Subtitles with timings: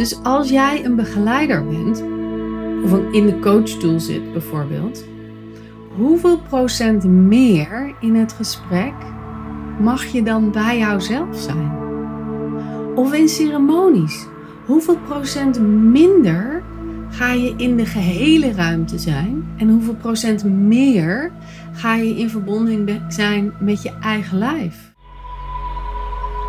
[0.00, 2.02] Dus als jij een begeleider bent,
[2.84, 5.04] of in de coachstoel zit bijvoorbeeld,
[5.96, 8.94] hoeveel procent meer in het gesprek
[9.80, 11.72] mag je dan bij jouzelf zijn?
[12.94, 14.26] Of in ceremonies,
[14.66, 16.62] hoeveel procent minder
[17.10, 21.32] ga je in de gehele ruimte zijn en hoeveel procent meer
[21.72, 24.89] ga je in verbonding zijn met je eigen lijf?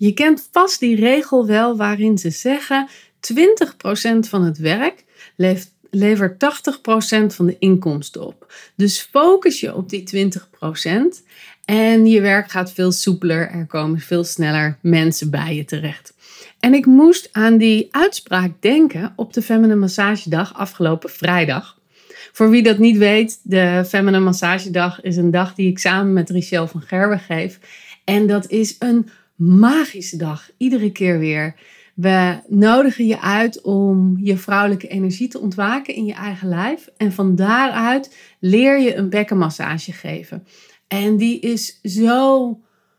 [0.00, 2.90] Je kent vast die regel wel waarin ze zeggen 20%
[4.28, 5.04] van het werk
[5.90, 8.52] levert 80% van de inkomsten op.
[8.76, 10.90] Dus focus je op die 20%
[11.64, 13.50] en je werk gaat veel soepeler.
[13.50, 16.14] Er komen veel sneller mensen bij je terecht.
[16.60, 21.78] En ik moest aan die uitspraak denken op de Feminine Massagedag afgelopen vrijdag.
[22.32, 26.30] Voor wie dat niet weet, de Feminine Massagedag is een dag die ik samen met
[26.30, 27.58] Richel van Gerwen geef.
[28.04, 29.08] En dat is een
[29.40, 30.50] magische dag.
[30.56, 31.54] Iedere keer weer.
[31.94, 36.88] We nodigen je uit om je vrouwelijke energie te ontwaken in je eigen lijf.
[36.96, 40.46] En van daaruit leer je een bekkenmassage geven.
[40.88, 42.58] En die is zo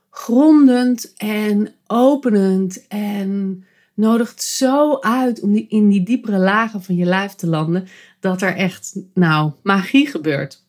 [0.09, 7.33] grondend en openend en nodigt zo uit om in die diepere lagen van je lijf
[7.33, 7.87] te landen
[8.19, 10.65] dat er echt, nou, magie gebeurt.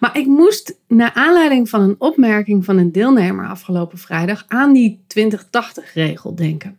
[0.00, 5.00] Maar ik moest naar aanleiding van een opmerking van een deelnemer afgelopen vrijdag aan die
[5.18, 6.78] 2080-regel denken.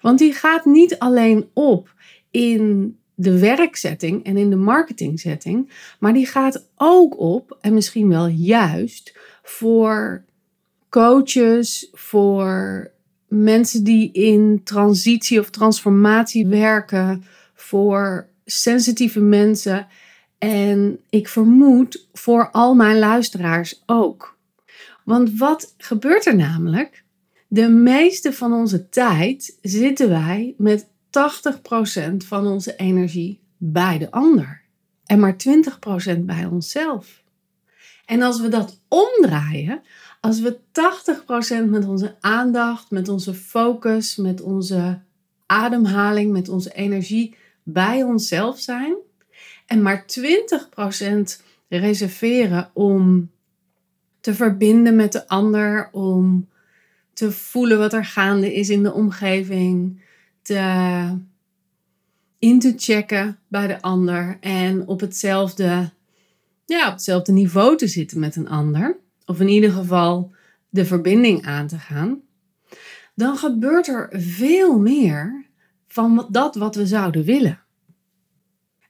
[0.00, 1.94] Want die gaat niet alleen op
[2.30, 8.26] in de werkzetting en in de marketingzetting, maar die gaat ook op, en misschien wel
[8.26, 10.24] juist, voor
[10.88, 12.90] coaches, voor
[13.28, 19.86] mensen die in transitie of transformatie werken, voor sensitieve mensen
[20.38, 24.38] en ik vermoed voor al mijn luisteraars ook.
[25.04, 27.04] Want wat gebeurt er namelijk?
[27.48, 30.90] De meeste van onze tijd zitten wij met 80%
[32.16, 34.62] van onze energie bij de ander
[35.06, 35.36] en maar
[36.16, 37.22] 20% bij onszelf.
[38.04, 39.82] En als we dat omdraaien,
[40.20, 40.58] als we
[41.64, 45.00] 80% met onze aandacht, met onze focus, met onze
[45.46, 48.96] ademhaling, met onze energie bij onszelf zijn,
[49.68, 53.30] en maar 20% reserveren om
[54.20, 56.48] te verbinden met de ander, om
[57.12, 60.02] te voelen wat er gaande is in de omgeving,
[60.42, 61.16] te
[62.38, 65.90] in te checken bij de ander en op hetzelfde,
[66.64, 70.32] ja, op hetzelfde niveau te zitten met een ander, of in ieder geval
[70.68, 72.20] de verbinding aan te gaan,
[73.14, 75.46] dan gebeurt er veel meer
[75.88, 77.62] van dat wat we zouden willen.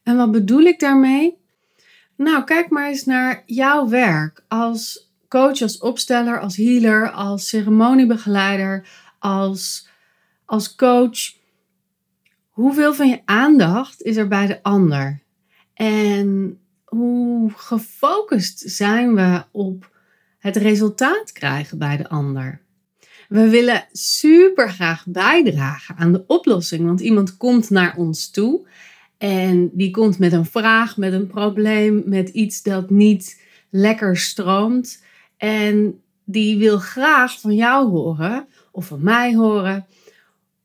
[0.08, 1.38] En wat bedoel ik daarmee?
[2.16, 8.88] Nou, kijk maar eens naar jouw werk als coach, als opsteller, als healer, als ceremoniebegeleider,
[9.18, 9.88] als,
[10.44, 11.18] als coach.
[12.48, 15.22] Hoeveel van je aandacht is er bij de ander?
[15.74, 19.90] En hoe gefocust zijn we op
[20.38, 22.60] het resultaat krijgen bij de ander?
[23.28, 28.66] We willen super graag bijdragen aan de oplossing, want iemand komt naar ons toe
[29.18, 35.04] en die komt met een vraag, met een probleem, met iets dat niet lekker stroomt.
[35.36, 39.86] En die wil graag van jou horen, of van mij horen,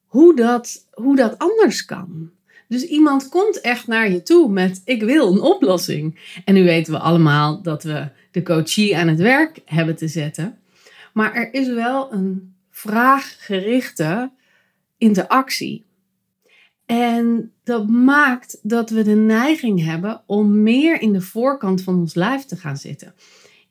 [0.05, 2.31] hoe dat, hoe dat anders kan.
[2.67, 6.19] Dus iemand komt echt naar je toe met: Ik wil een oplossing.
[6.45, 10.57] En nu weten we allemaal dat we de coachie aan het werk hebben te zetten.
[11.13, 14.31] Maar er is wel een vraaggerichte
[14.97, 15.83] interactie.
[16.93, 22.13] En dat maakt dat we de neiging hebben om meer in de voorkant van ons
[22.13, 23.13] lijf te gaan zitten.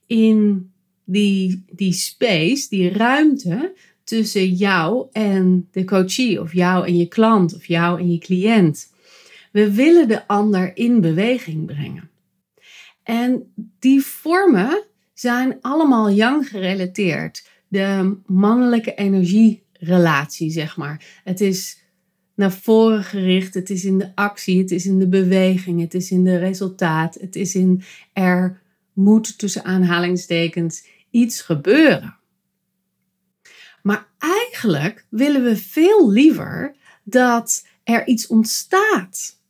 [0.07, 0.71] In
[1.05, 3.75] die, die space, die ruimte
[4.05, 8.93] tussen jou en de coachie, of jou en je klant, of jou en je cliënt.
[9.53, 12.11] We willen de ander in beweging brengen.
[13.03, 14.85] En die vormen
[15.15, 17.49] zijn allemaal yang gerelateerd.
[17.69, 21.21] De mannelijke energierelatie, zeg maar.
[21.25, 21.82] Het is
[22.35, 23.55] naar voren gericht.
[23.55, 27.15] Het is in de actie, het is in de beweging, het is in de resultaat.
[27.15, 27.83] Het is in
[28.13, 28.61] er
[28.93, 32.17] moet tussen aanhalingstekens iets gebeuren.
[33.83, 39.41] Maar eigenlijk willen we veel liever dat er iets ontstaat.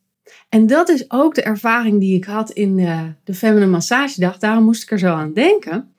[0.49, 4.37] En dat is ook de ervaring die ik had in de, de Feminine Massagedag.
[4.37, 5.93] Daarom moest ik er zo aan denken.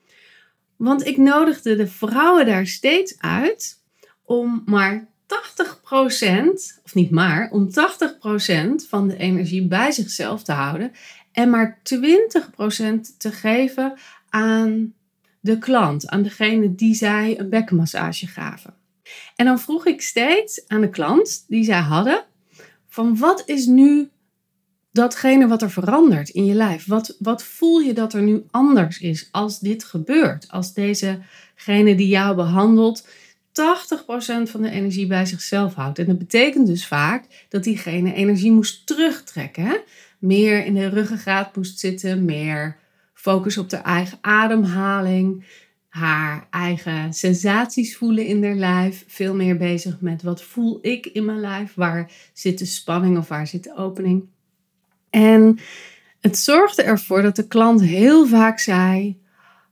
[0.75, 3.81] Want ik nodigde de vrouwen daar steeds uit
[4.23, 5.07] om maar
[5.43, 7.71] 80%, of niet maar, om 80%
[8.89, 10.91] van de energie bij zichzelf te houden
[11.31, 11.81] en maar 20%
[13.17, 13.93] te geven
[14.29, 14.93] aan
[15.39, 18.73] de klant, aan degene die zij een bekkenmassage gaven.
[19.35, 22.23] En dan vroeg ik steeds aan de klant die zij hadden,
[22.87, 24.09] van wat is nu
[24.91, 26.85] datgene wat er verandert in je lijf?
[26.85, 30.51] Wat, wat voel je dat er nu anders is als dit gebeurt?
[30.51, 33.07] Als dezegene die jou behandelt
[33.55, 35.99] 80% van de energie bij zichzelf houdt.
[35.99, 39.81] En dat betekent dus vaak dat diegene energie moest terugtrekken.
[40.19, 42.77] Meer in de ruggengraat moest zitten, meer
[43.13, 45.45] focus op de eigen ademhaling,
[45.89, 49.03] haar eigen sensaties voelen in haar lijf.
[49.07, 53.27] Veel meer bezig met wat voel ik in mijn lijf, waar zit de spanning of
[53.27, 54.25] waar zit de opening.
[55.09, 55.59] En
[56.19, 59.19] het zorgde ervoor dat de klant heel vaak zei: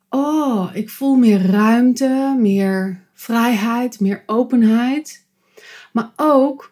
[0.10, 5.26] Oh, ik voel meer ruimte, meer vrijheid, meer openheid.
[5.92, 6.72] Maar ook,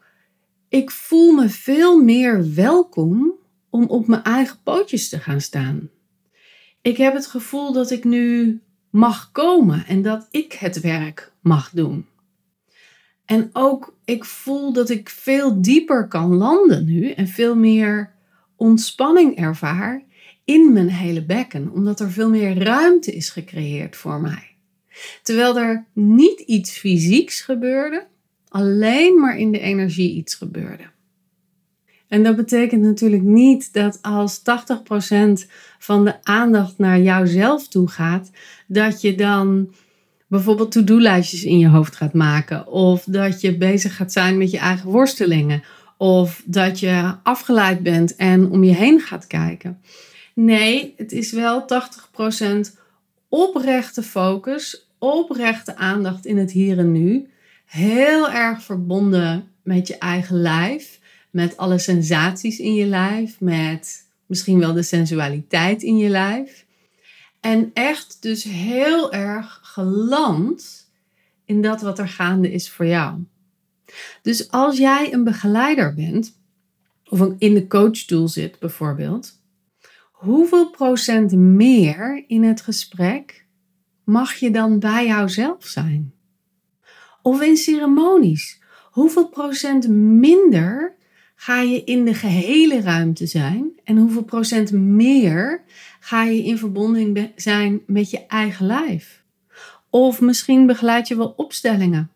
[0.69, 3.33] ik voel me veel meer welkom
[3.69, 5.89] om op mijn eigen pootjes te gaan staan.
[6.81, 8.59] Ik heb het gevoel dat ik nu
[8.89, 12.05] mag komen en dat ik het werk mag doen.
[13.25, 18.13] En ook ik voel dat ik veel dieper kan landen nu en veel meer
[18.55, 20.03] ontspanning ervaar
[20.45, 24.50] in mijn hele bekken, omdat er veel meer ruimte is gecreëerd voor mij.
[25.23, 28.07] Terwijl er niet iets fysieks gebeurde,
[28.47, 30.83] alleen maar in de energie iets gebeurde.
[32.07, 34.43] En dat betekent natuurlijk niet dat als 80%
[35.79, 38.31] van de aandacht naar jouzelf toe gaat,
[38.67, 39.73] dat je dan
[40.27, 42.67] bijvoorbeeld to-do-lijstjes in je hoofd gaat maken.
[42.67, 45.63] Of dat je bezig gaat zijn met je eigen worstelingen.
[45.97, 49.81] Of dat je afgeleid bent en om je heen gaat kijken.
[50.35, 52.77] Nee, het is wel 80%
[53.29, 57.29] oprechte focus, oprechte aandacht in het hier en nu.
[57.65, 60.99] Heel erg verbonden met je eigen lijf,
[61.29, 66.65] met alle sensaties in je lijf, met misschien wel de sensualiteit in je lijf.
[67.39, 70.89] En echt dus heel erg geland
[71.45, 73.23] in dat wat er gaande is voor jou.
[74.21, 76.39] Dus als jij een begeleider bent,
[77.09, 79.39] of in de coachstoel zit bijvoorbeeld,
[80.11, 83.45] hoeveel procent meer in het gesprek
[84.03, 86.13] mag je dan bij jouzelf zijn?
[87.21, 88.61] Of in ceremonies,
[88.91, 90.95] hoeveel procent minder
[91.35, 95.63] ga je in de gehele ruimte zijn en hoeveel procent meer
[95.99, 99.23] ga je in verbonding zijn met je eigen lijf?
[99.89, 102.11] Of misschien begeleid je wel opstellingen.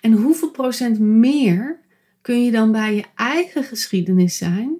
[0.00, 1.80] En hoeveel procent meer
[2.20, 4.76] kun je dan bij je eigen geschiedenis zijn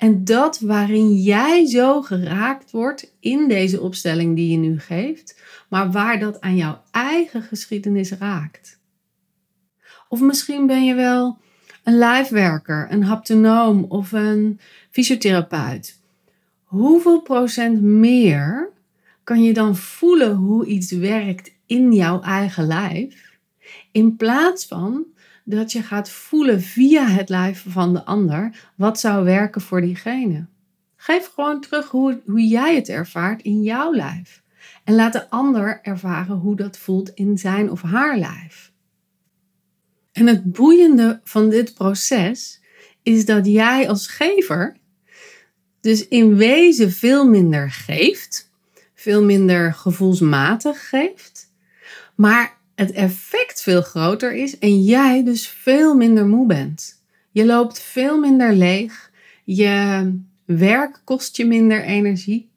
[0.00, 5.90] en dat waarin jij zo geraakt wordt in deze opstelling die je nu geeft, maar
[5.90, 8.78] waar dat aan jouw eigen geschiedenis raakt?
[10.08, 11.38] Of misschien ben je wel
[11.84, 14.60] een lijfwerker, een haptonoom of een
[14.90, 16.00] fysiotherapeut.
[16.64, 18.70] Hoeveel procent meer
[19.24, 23.38] kan je dan voelen hoe iets werkt in jouw eigen lijf,
[23.92, 25.06] in plaats van
[25.44, 30.46] dat je gaat voelen via het lijf van de ander wat zou werken voor diegene.
[30.96, 34.42] Geef gewoon terug hoe, hoe jij het ervaart in jouw lijf.
[34.84, 38.72] En laat de ander ervaren hoe dat voelt in zijn of haar lijf.
[40.12, 42.60] En het boeiende van dit proces
[43.02, 44.76] is dat jij als gever
[45.80, 48.50] dus in wezen veel minder geeft,
[48.94, 51.52] veel minder gevoelsmatig geeft,
[52.14, 57.02] maar het effect veel groter is en jij dus veel minder moe bent.
[57.30, 59.10] Je loopt veel minder leeg,
[59.44, 60.12] je
[60.44, 62.50] werk kost je minder energie.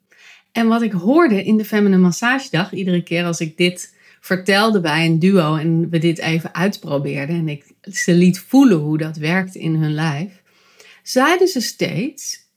[0.52, 5.06] En wat ik hoorde in de Feminine Massagedag, iedere keer als ik dit vertelde bij
[5.06, 9.58] een duo en we dit even uitprobeerden en ik ze liet voelen hoe dat werkte
[9.58, 10.42] in hun lijf,
[11.02, 12.48] zeiden ze steeds: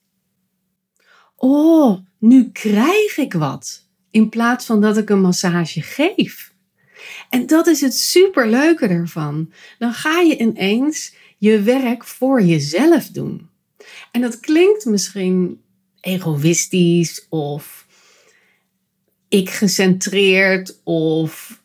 [1.36, 3.88] Oh, nu krijg ik wat.
[4.12, 6.56] In plaats van dat ik een massage geef.
[7.30, 9.52] En dat is het superleuke ervan.
[9.78, 13.50] Dan ga je ineens je werk voor jezelf doen.
[14.12, 15.62] En dat klinkt misschien
[16.02, 17.86] egoïstisch of
[19.28, 21.62] ik gecentreerd of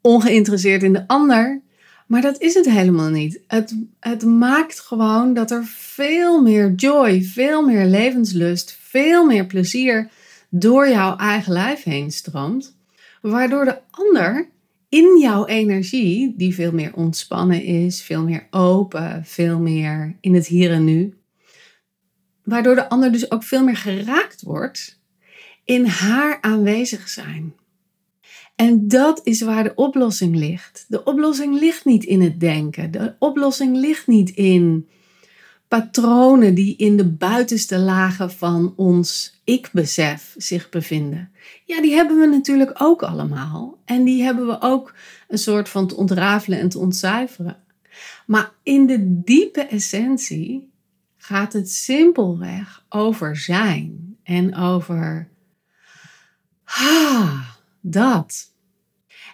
[0.00, 1.62] ongeïnteresseerd in de ander.
[2.06, 3.40] Maar dat is het helemaal niet.
[3.46, 10.10] Het, het maakt gewoon dat er veel meer joy, veel meer levenslust, veel meer plezier
[10.48, 12.76] door jouw eigen lijf heen stroomt.
[13.20, 14.48] Waardoor de ander
[14.94, 20.46] in jouw energie, die veel meer ontspannen is, veel meer open, veel meer in het
[20.46, 21.14] hier en nu.
[22.42, 25.00] Waardoor de ander dus ook veel meer geraakt wordt
[25.64, 27.54] in haar aanwezig zijn.
[28.54, 30.84] En dat is waar de oplossing ligt.
[30.88, 32.90] De oplossing ligt niet in het denken.
[32.90, 34.88] De oplossing ligt niet in
[35.80, 41.30] patronen die in de buitenste lagen van ons ik-besef zich bevinden.
[41.64, 43.78] Ja, die hebben we natuurlijk ook allemaal.
[43.84, 44.94] En die hebben we ook
[45.28, 47.56] een soort van te ontrafelen en te ontcijferen.
[48.26, 50.72] Maar in de diepe essentie
[51.16, 55.28] gaat het simpelweg over zijn en over
[57.80, 58.52] dat.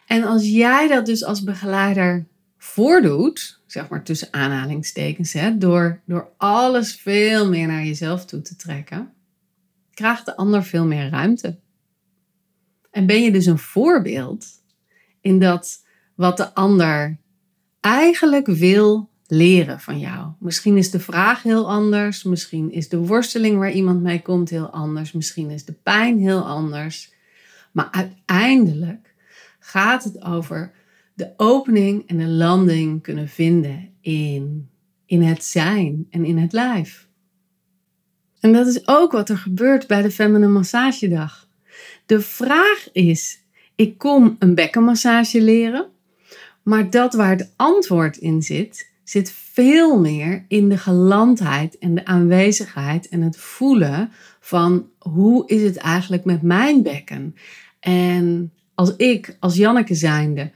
[0.07, 2.27] En als jij dat dus als begeleider
[2.63, 8.57] voordoet, zeg maar tussen aanhalingstekens, hè, door, door alles veel meer naar jezelf toe te
[8.57, 9.13] trekken,
[9.95, 11.59] krijgt de ander veel meer ruimte.
[12.91, 14.47] En ben je dus een voorbeeld
[15.21, 17.19] in dat wat de ander
[17.81, 20.33] eigenlijk wil leren van jou.
[20.39, 24.71] Misschien is de vraag heel anders, misschien is de worsteling waar iemand mee komt heel
[24.71, 27.13] anders, misschien is de pijn heel anders.
[27.73, 29.15] Maar uiteindelijk
[29.59, 30.73] gaat het over
[31.21, 34.69] de opening en de landing kunnen vinden in,
[35.07, 37.09] in het zijn en in het lijf.
[38.41, 41.49] En dat is ook wat er gebeurt bij de Feminine Massagedag.
[42.07, 45.87] De vraag is: ik kom een bekkenmassage leren,
[46.63, 52.05] maar dat waar het antwoord in zit, zit veel meer in de gelandheid en de
[52.05, 54.11] aanwezigheid en het voelen
[54.41, 57.35] van hoe is het eigenlijk met mijn bekken?
[57.81, 60.51] En als ik, als Janneke zijnde,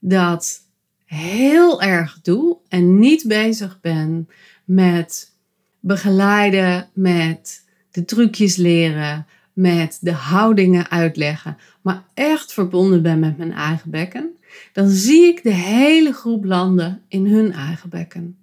[0.00, 0.60] dat
[1.04, 4.28] heel erg doe en niet bezig ben
[4.64, 5.32] met
[5.80, 13.52] begeleiden, met de trucjes leren, met de houdingen uitleggen, maar echt verbonden ben met mijn
[13.52, 14.30] eigen bekken,
[14.72, 18.38] dan zie ik de hele groep landen in hun eigen bekken.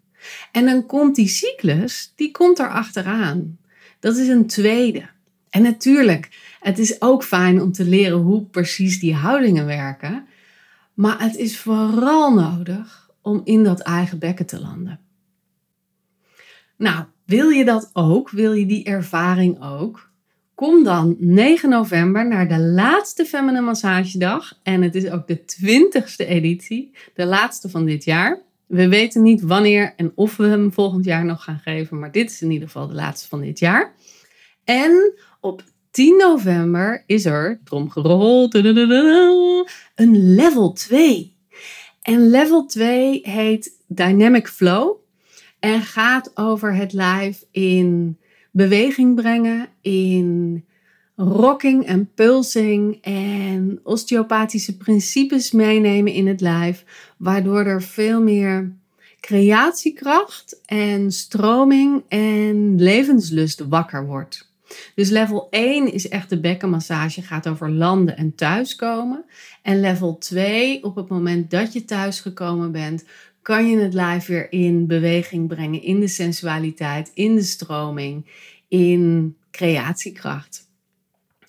[0.52, 3.58] En dan komt die cyclus, die komt er achteraan.
[4.00, 5.10] Dat is een tweede.
[5.50, 10.28] En natuurlijk, het is ook fijn om te leren hoe precies die houdingen werken.
[10.98, 15.00] Maar het is vooral nodig om in dat eigen bekken te landen.
[16.78, 18.30] Nou, wil je dat ook?
[18.30, 20.12] Wil je die ervaring ook?
[20.56, 24.60] Kom dan 9 november naar de laatste Feminine Massagedag.
[24.64, 28.42] En het is ook de 20ste editie, de laatste van dit jaar.
[28.66, 32.32] We weten niet wanneer en of we hem volgend jaar nog gaan geven, maar dit
[32.32, 33.94] is in ieder geval de laatste van dit jaar.
[34.64, 35.64] En op
[35.98, 38.54] 10 november is er, tromgerold,
[39.96, 41.36] een level 2.
[42.02, 44.96] En level 2 heet Dynamic Flow
[45.60, 48.18] en gaat over het lijf in
[48.52, 50.66] beweging brengen, in
[51.16, 56.86] rocking en pulsing en osteopathische principes meenemen in het lijf,
[57.18, 58.76] waardoor er veel meer
[59.20, 64.47] creatiekracht en stroming en levenslust wakker wordt.
[64.96, 69.26] Dus level 1 is echt de bekkenmassage, gaat over landen en thuiskomen.
[69.62, 73.06] En level 2, op het moment dat je thuisgekomen bent,
[73.42, 78.30] kan je het lijf weer in beweging brengen, in de sensualiteit, in de stroming,
[78.68, 80.70] in creatiekracht.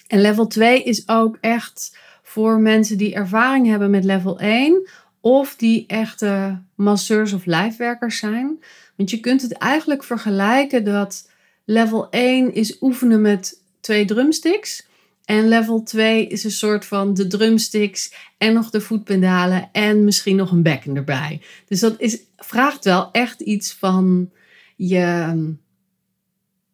[0.06, 4.88] En level 2 is ook echt voor mensen die ervaring hebben met level 1
[5.20, 8.58] of die echte masseurs of lijfwerkers zijn.
[8.96, 11.30] Want je kunt het eigenlijk vergelijken dat
[11.70, 14.86] Level 1 is oefenen met twee drumsticks.
[15.24, 20.36] En level 2 is een soort van de drumsticks en nog de voetpedalen en misschien
[20.36, 21.40] nog een bekken erbij.
[21.66, 24.30] Dus dat is, vraagt wel echt iets van
[24.76, 24.96] je,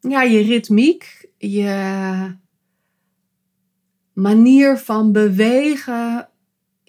[0.01, 2.37] ja, je ritmiek, je
[4.13, 6.29] manier van bewegen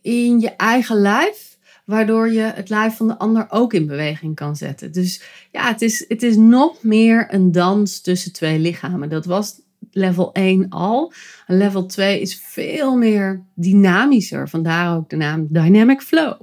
[0.02, 1.55] in je eigen lijf
[1.86, 4.92] waardoor je het lijf van de ander ook in beweging kan zetten.
[4.92, 9.10] Dus ja, het is, het is nog meer een dans tussen twee lichamen.
[9.10, 9.62] Dat was
[9.92, 11.14] level 1 al.
[11.48, 16.42] level 2 is veel meer dynamischer, vandaar ook de naam Dynamic Flow.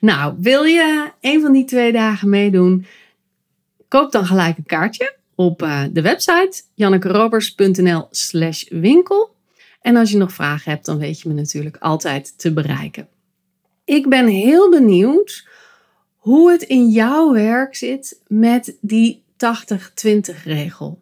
[0.00, 2.86] Nou, wil je een van die twee dagen meedoen?
[3.88, 9.34] Koop dan gelijk een kaartje op uh, de website jannekerobers.nl slash winkel.
[9.80, 13.08] En als je nog vragen hebt, dan weet je me natuurlijk altijd te bereiken.
[13.86, 15.48] Ik ben heel benieuwd
[16.16, 20.98] hoe het in jouw werk zit met die 80-20 regel.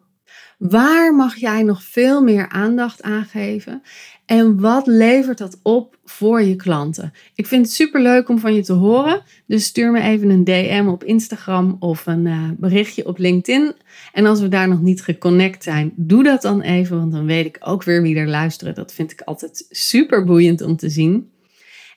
[0.57, 3.81] Waar mag jij nog veel meer aandacht aan geven?
[4.25, 7.13] En wat levert dat op voor je klanten?
[7.35, 9.21] Ik vind het super leuk om van je te horen.
[9.45, 13.73] Dus stuur me even een DM op Instagram of een uh, berichtje op LinkedIn.
[14.13, 17.45] En als we daar nog niet geconnect zijn, doe dat dan even, want dan weet
[17.45, 18.75] ik ook weer wie er luisteren.
[18.75, 21.33] Dat vind ik altijd super boeiend om te zien.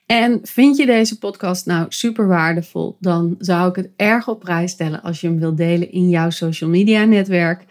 [0.09, 4.71] En vind je deze podcast nou super waardevol, dan zou ik het erg op prijs
[4.71, 7.65] stellen als je hem wilt delen in jouw social media netwerk.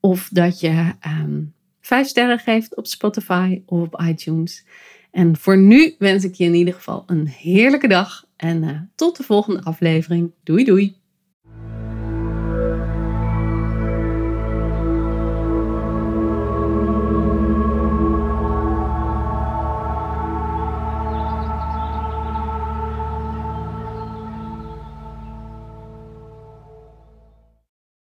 [0.00, 4.64] Of dat je um, vijf sterren geeft op Spotify of op iTunes.
[5.10, 9.16] En voor nu wens ik je in ieder geval een heerlijke dag en uh, tot
[9.16, 10.30] de volgende aflevering.
[10.42, 10.96] Doei doei!